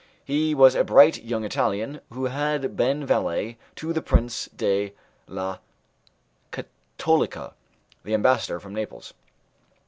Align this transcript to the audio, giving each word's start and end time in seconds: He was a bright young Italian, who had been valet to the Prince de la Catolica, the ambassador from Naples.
He 0.25 0.55
was 0.55 0.73
a 0.73 0.83
bright 0.83 1.21
young 1.23 1.43
Italian, 1.43 2.01
who 2.11 2.25
had 2.25 2.75
been 2.75 3.05
valet 3.05 3.59
to 3.75 3.93
the 3.93 4.01
Prince 4.01 4.47
de 4.47 4.93
la 5.27 5.59
Catolica, 6.51 7.53
the 8.03 8.15
ambassador 8.15 8.59
from 8.59 8.73
Naples. 8.73 9.13